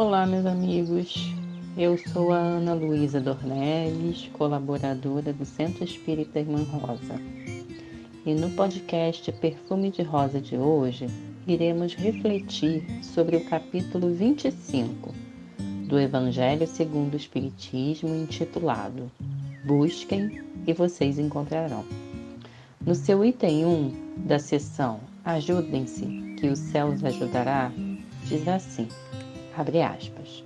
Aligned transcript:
todos. 0.00 1.30
Eu 1.76 1.98
sou 1.98 2.32
a 2.32 2.38
Ana 2.38 2.72
Luísa 2.72 3.20
Dornelles, 3.20 4.30
colaboradora 4.32 5.30
do 5.30 5.44
Centro 5.44 5.84
Espírita 5.84 6.38
Irmã 6.38 6.62
Rosa. 6.62 7.20
E 8.24 8.32
no 8.32 8.48
podcast 8.52 9.30
Perfume 9.30 9.90
de 9.90 10.00
Rosa 10.02 10.40
de 10.40 10.56
hoje, 10.56 11.06
iremos 11.46 11.94
refletir 11.94 12.82
sobre 13.02 13.36
o 13.36 13.44
capítulo 13.44 14.10
25 14.14 15.14
do 15.86 16.00
Evangelho 16.00 16.66
segundo 16.66 17.12
o 17.12 17.18
Espiritismo, 17.18 18.14
intitulado 18.14 19.10
Busquem 19.66 20.42
e 20.66 20.72
vocês 20.72 21.18
encontrarão. 21.18 21.84
No 22.80 22.94
seu 22.94 23.22
item 23.22 23.66
1 23.66 23.92
da 24.24 24.38
seção 24.38 24.98
Ajudem-se, 25.22 26.06
que 26.40 26.48
o 26.48 26.56
céu 26.56 26.86
os 26.86 27.04
ajudará, 27.04 27.70
diz 28.24 28.48
assim: 28.48 28.88
abre 29.60 29.82
aspas. 29.82 30.42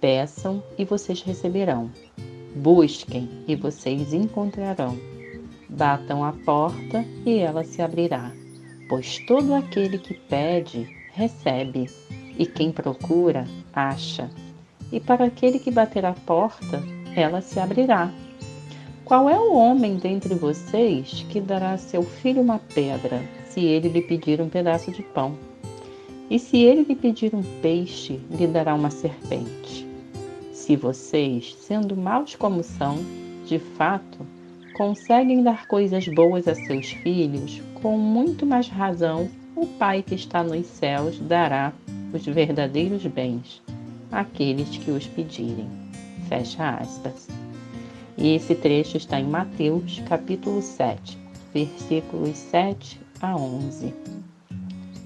Peçam 0.00 0.62
e 0.78 0.84
vocês 0.84 1.22
receberão. 1.22 1.90
Busquem 2.54 3.28
e 3.48 3.56
vocês 3.56 4.12
encontrarão. 4.12 4.96
Batam 5.68 6.22
a 6.22 6.32
porta 6.32 7.04
e 7.26 7.38
ela 7.38 7.64
se 7.64 7.82
abrirá. 7.82 8.30
Pois 8.88 9.18
todo 9.26 9.54
aquele 9.54 9.98
que 9.98 10.14
pede, 10.14 10.88
recebe, 11.12 11.90
e 12.38 12.46
quem 12.46 12.70
procura, 12.70 13.46
acha. 13.72 14.30
E 14.92 15.00
para 15.00 15.24
aquele 15.24 15.58
que 15.58 15.70
bater 15.70 16.04
a 16.04 16.12
porta, 16.12 16.82
ela 17.16 17.40
se 17.40 17.58
abrirá. 17.58 18.12
Qual 19.04 19.28
é 19.28 19.38
o 19.38 19.54
homem 19.54 19.96
dentre 19.96 20.34
vocês 20.34 21.26
que 21.28 21.40
dará 21.40 21.72
a 21.72 21.78
seu 21.78 22.02
filho 22.02 22.40
uma 22.40 22.58
pedra, 22.58 23.22
se 23.46 23.64
ele 23.64 23.88
lhe 23.88 24.02
pedir 24.02 24.40
um 24.40 24.48
pedaço 24.48 24.90
de 24.92 25.02
pão? 25.02 25.36
E 26.30 26.38
se 26.38 26.58
ele 26.58 26.84
lhe 26.84 26.94
pedir 26.94 27.34
um 27.34 27.42
peixe, 27.60 28.18
lhe 28.30 28.46
dará 28.46 28.74
uma 28.74 28.90
serpente? 28.90 29.86
Se 30.52 30.74
vocês, 30.76 31.54
sendo 31.60 31.94
maus 31.94 32.34
como 32.34 32.62
são, 32.62 32.98
de 33.46 33.58
fato, 33.58 34.18
conseguem 34.74 35.42
dar 35.42 35.66
coisas 35.66 36.08
boas 36.08 36.48
a 36.48 36.54
seus 36.54 36.90
filhos, 36.90 37.60
com 37.82 37.98
muito 37.98 38.46
mais 38.46 38.68
razão, 38.68 39.28
o 39.54 39.66
Pai 39.66 40.02
que 40.02 40.14
está 40.14 40.42
nos 40.42 40.66
céus 40.66 41.18
dará 41.20 41.72
os 42.12 42.24
verdadeiros 42.24 43.04
bens 43.06 43.62
àqueles 44.10 44.68
que 44.78 44.90
os 44.90 45.06
pedirem. 45.06 45.68
Fecha 46.28 46.76
aspas. 46.76 47.28
E 48.16 48.34
esse 48.34 48.54
trecho 48.54 48.96
está 48.96 49.20
em 49.20 49.26
Mateus, 49.26 50.00
capítulo 50.08 50.62
7, 50.62 51.18
versículos 51.52 52.36
7 52.36 53.00
a 53.20 53.36
11. 53.36 53.92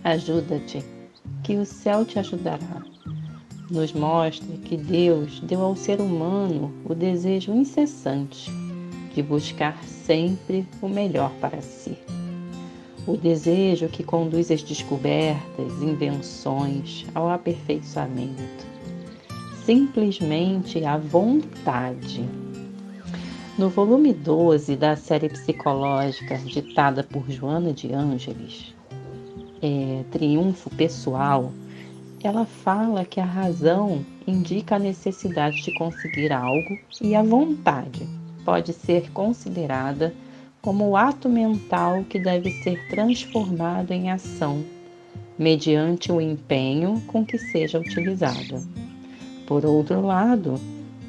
Ajuda-te, 0.05 0.98
que 1.49 1.57
o 1.57 1.65
céu 1.65 2.05
te 2.05 2.19
ajudará. 2.19 2.83
Nos 3.71 3.95
mostra 3.95 4.55
que 4.67 4.77
Deus 4.77 5.41
deu 5.41 5.63
ao 5.63 5.75
ser 5.75 5.99
humano 5.99 6.71
o 6.85 6.95
desejo 6.95 7.55
incessante 7.55 8.51
de 9.15 9.23
buscar 9.23 9.83
sempre 9.85 10.69
o 10.83 10.89
melhor 10.91 11.33
para 11.41 11.63
si. 11.63 11.97
O 13.07 13.17
desejo 13.17 13.89
que 13.89 14.05
conduz 14.05 14.51
às 14.51 14.63
descobertas, 14.63 15.83
invenções, 15.83 17.07
ao 17.15 17.31
aperfeiçoamento. 17.31 18.67
Simplesmente 19.65 20.85
a 20.85 20.99
vontade 20.99 22.29
no 23.57 23.71
volume 23.71 24.13
12 24.13 24.77
da 24.77 24.97
série 24.97 25.31
psicológica 25.31 26.37
ditada 26.37 27.03
por 27.03 27.25
Joana 27.31 27.73
de 27.73 27.91
Ângeles, 27.91 28.75
é, 29.63 30.05
Triunfo 30.11 30.71
Pessoal, 30.71 31.53
ela 32.23 32.45
fala 32.45 33.05
que 33.05 33.21
a 33.21 33.25
razão 33.25 34.05
indica 34.27 34.77
a 34.77 34.79
necessidade 34.79 35.63
de 35.63 35.73
conseguir 35.75 36.33
algo 36.33 36.79
e 37.01 37.15
a 37.15 37.23
vontade 37.23 38.07
pode 38.45 38.73
ser 38.73 39.11
considerada 39.13 40.15
como 40.61 40.89
o 40.89 40.97
ato 40.97 41.29
mental 41.29 42.05
que 42.05 42.19
deve 42.19 42.51
ser 42.63 42.89
transformado 42.89 43.93
em 43.93 44.11
ação, 44.11 44.65
mediante 45.39 46.11
o 46.11 46.21
empenho 46.21 47.01
com 47.07 47.25
que 47.25 47.39
seja 47.39 47.79
utilizada. 47.79 48.63
Por 49.47 49.65
outro 49.65 50.01
lado, 50.01 50.61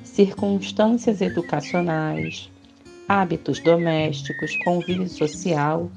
circunstâncias 0.03 1.21
educacionais, 1.21 2.49
hábitos 3.07 3.59
domésticos, 3.59 4.55
convívio 4.63 5.09
social, 5.09 5.89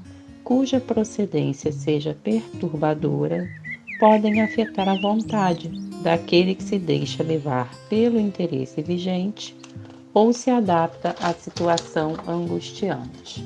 cuja 0.43 0.79
procedência 0.79 1.71
seja 1.71 2.15
perturbadora, 2.23 3.49
podem 3.99 4.41
afetar 4.41 4.89
a 4.89 4.99
vontade 4.99 5.69
daquele 6.03 6.55
que 6.55 6.63
se 6.63 6.77
deixa 6.77 7.23
levar 7.23 7.73
pelo 7.89 8.19
interesse 8.19 8.81
vigente 8.81 9.55
ou 10.13 10.33
se 10.33 10.49
adapta 10.49 11.15
à 11.21 11.33
situação 11.33 12.15
angustiante. 12.27 13.43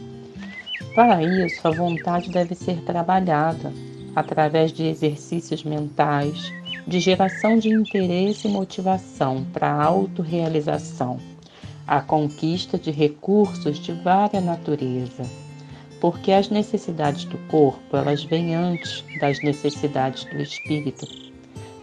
Para 0.95 1.23
isso, 1.23 1.65
a 1.67 1.71
vontade 1.71 2.31
deve 2.31 2.55
ser 2.55 2.81
trabalhada 2.83 3.71
através 4.15 4.73
de 4.73 4.83
exercícios 4.83 5.63
mentais, 5.63 6.51
de 6.87 6.99
geração 6.99 7.59
de 7.59 7.69
interesse 7.69 8.47
e 8.47 8.51
motivação 8.51 9.45
para 9.53 9.67
a 9.67 9.83
autorrealização, 9.83 11.19
a 11.85 12.01
conquista 12.01 12.79
de 12.79 12.89
recursos 12.89 13.77
de 13.77 13.91
vária 13.91 14.41
natureza, 14.41 15.23
porque 15.99 16.31
as 16.31 16.49
necessidades 16.49 17.25
do 17.25 17.37
corpo, 17.47 17.95
elas 17.95 18.23
vêm 18.23 18.55
antes 18.55 19.03
das 19.19 19.41
necessidades 19.41 20.25
do 20.25 20.41
espírito. 20.41 21.07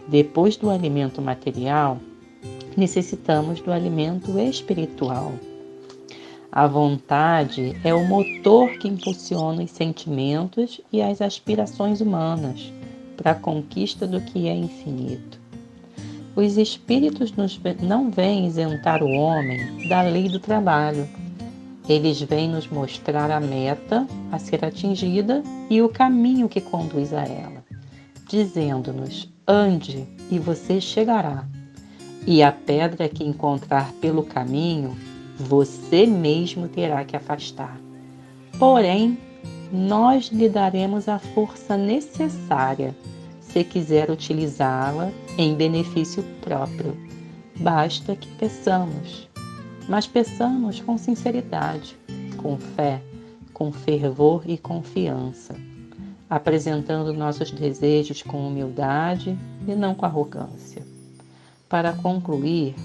Depois 0.07 0.55
do 0.55 0.69
alimento 0.69 1.21
material, 1.21 1.99
necessitamos 2.77 3.61
do 3.61 3.71
alimento 3.71 4.37
espiritual. 4.39 5.33
A 6.51 6.67
vontade 6.67 7.75
é 7.83 7.93
o 7.93 8.07
motor 8.07 8.69
que 8.77 8.87
impulsiona 8.87 9.63
os 9.63 9.71
sentimentos 9.71 10.79
e 10.91 11.01
as 11.01 11.21
aspirações 11.21 11.99
humanas 11.99 12.71
para 13.17 13.31
a 13.31 13.35
conquista 13.35 14.07
do 14.07 14.21
que 14.21 14.47
é 14.47 14.55
infinito. 14.55 15.39
Os 16.35 16.57
espíritos 16.57 17.33
não 17.81 18.11
vêm 18.11 18.45
isentar 18.45 19.01
o 19.01 19.09
homem 19.09 19.87
da 19.87 20.01
lei 20.01 20.27
do 20.27 20.39
trabalho. 20.39 21.07
Eles 21.87 22.19
vêm 22.21 22.49
nos 22.49 22.67
mostrar 22.67 23.29
a 23.29 23.39
meta 23.39 24.07
a 24.31 24.39
ser 24.39 24.65
atingida 24.65 25.43
e 25.69 25.81
o 25.81 25.89
caminho 25.89 26.49
que 26.49 26.59
conduz 26.59 27.13
a 27.13 27.23
ela, 27.23 27.63
dizendo-nos: 28.27 29.31
ande 29.47 30.07
e 30.31 30.39
você 30.39 30.81
chegará. 30.81 31.45
E 32.25 32.41
a 32.41 32.51
pedra 32.51 33.07
que 33.07 33.23
encontrar 33.23 33.91
pelo 34.01 34.23
caminho, 34.23 34.97
você 35.37 36.07
mesmo 36.07 36.67
terá 36.67 37.05
que 37.05 37.15
afastar. 37.15 37.79
Porém, 38.57 39.17
nós 39.71 40.27
lhe 40.27 40.49
daremos 40.49 41.07
a 41.07 41.19
força 41.19 41.77
necessária 41.77 42.95
se 43.41 43.63
quiser 43.63 44.09
utilizá-la 44.09 45.11
em 45.37 45.53
benefício 45.55 46.23
próprio. 46.41 46.97
Basta 47.57 48.15
que 48.15 48.27
peçamos, 48.35 49.29
mas 49.87 50.07
peçamos 50.07 50.79
com 50.79 50.97
sinceridade, 50.97 51.97
com 52.37 52.57
fé, 52.57 53.01
com 53.53 53.71
fervor 53.71 54.43
e 54.45 54.57
confiança, 54.57 55.55
apresentando 56.29 57.13
nossos 57.13 57.51
desejos 57.51 58.21
com 58.21 58.47
humildade 58.47 59.37
e 59.67 59.73
não 59.73 59.95
com 59.95 60.05
arrogância. 60.05 60.83
Para 61.69 61.93
concluir, 61.93 62.75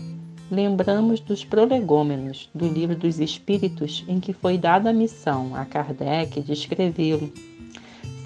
lembramos 0.51 1.21
dos 1.21 1.45
prolegômenos 1.45 2.49
do 2.55 2.67
Livro 2.67 2.97
dos 2.97 3.19
Espíritos 3.21 4.05
em 4.09 4.19
que 4.19 4.33
foi 4.33 4.57
dada 4.57 4.91
a 4.91 4.93
missão 4.93 5.55
a 5.55 5.65
Kardec 5.65 6.41
de 6.41 6.53
escrevê-lo, 6.53 7.33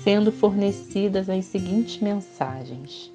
sendo 0.02 0.30
fornecidas 0.30 1.30
as 1.30 1.46
seguintes 1.46 2.00
mensagens: 2.00 3.10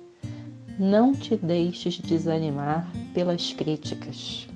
Não 0.78 1.14
te 1.14 1.36
deixes 1.36 1.98
desanimar 2.00 2.92
pelas 3.14 3.54
críticas. 3.54 4.49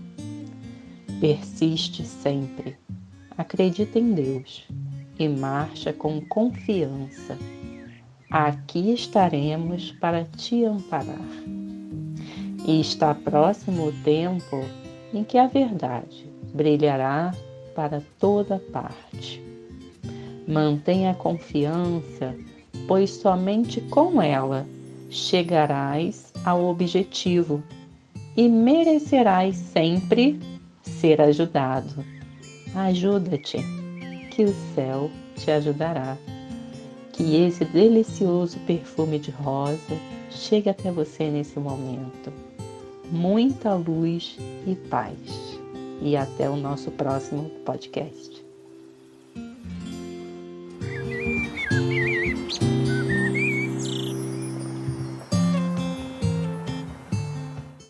Persiste 1.24 2.06
sempre. 2.06 2.76
Acredita 3.38 3.98
em 3.98 4.12
Deus 4.12 4.68
e 5.18 5.30
marcha 5.30 5.94
com 5.94 6.20
confiança. 6.20 7.38
Aqui 8.30 8.94
estaremos 8.94 9.94
para 10.02 10.26
te 10.26 10.66
amparar. 10.66 11.16
E 12.68 12.82
está 12.82 13.16
próximo 13.16 13.88
o 13.88 13.94
tempo 14.04 14.66
em 15.14 15.24
que 15.24 15.38
a 15.38 15.48
verdade 15.48 16.30
brilhará 16.54 17.34
para 17.74 18.04
toda 18.20 18.60
parte. 18.74 19.42
Mantenha 20.46 21.12
a 21.12 21.16
confiança, 21.16 22.36
pois 22.86 23.12
somente 23.12 23.80
com 23.80 24.22
ela 24.22 24.68
chegarás 25.10 26.34
ao 26.44 26.66
objetivo 26.66 27.64
e 28.36 28.50
merecerás 28.50 29.56
sempre 29.56 30.38
ser 31.04 31.22
ajudado. 31.22 32.06
Ajuda-te, 32.74 33.58
que 34.32 34.46
o 34.46 34.56
céu 34.74 35.12
te 35.36 35.52
ajudará. 35.52 36.18
Que 37.12 37.44
esse 37.44 37.66
delicioso 37.66 38.58
perfume 38.60 39.20
de 39.20 39.30
rosa 39.30 39.98
chegue 40.32 40.70
até 40.70 40.90
você 40.94 41.30
nesse 41.30 41.60
momento. 41.60 42.32
Muita 43.12 43.76
luz 43.76 44.38
e 44.66 44.76
paz. 44.76 45.60
E 46.02 46.16
até 46.16 46.50
o 46.50 46.56
nosso 46.56 46.90
próximo 46.92 47.52
podcast. 47.66 48.42